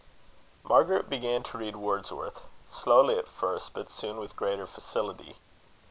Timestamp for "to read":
1.43-1.75